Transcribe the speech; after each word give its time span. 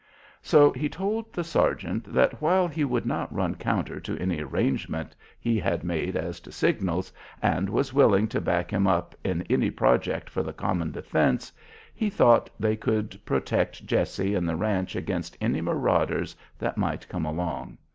So 0.41 0.71
he 0.71 0.89
told 0.89 1.31
the 1.31 1.43
sergeant 1.43 2.11
that 2.11 2.41
while 2.41 2.67
he 2.67 2.83
would 2.83 3.05
not 3.05 3.31
run 3.31 3.53
counter 3.53 3.99
to 3.99 4.17
any 4.17 4.41
arrangement 4.41 5.15
he 5.39 5.59
had 5.59 5.83
made 5.83 6.15
as 6.15 6.39
to 6.39 6.51
signals, 6.51 7.13
and 7.39 7.69
was 7.69 7.93
willing 7.93 8.27
to 8.29 8.41
back 8.41 8.73
him 8.73 8.87
up 8.87 9.13
in 9.23 9.43
any 9.43 9.69
project 9.69 10.27
for 10.27 10.41
the 10.41 10.53
common 10.53 10.89
defence, 10.91 11.51
he 11.93 12.09
thought 12.09 12.49
they 12.59 12.75
could 12.75 13.23
protect 13.25 13.85
Jessie 13.85 14.33
and 14.33 14.49
the 14.49 14.55
ranch 14.55 14.95
against 14.95 15.37
any 15.39 15.61
marauders 15.61 16.35
that 16.57 16.77
might 16.77 17.07
come 17.07 17.23
along. 17.27 17.77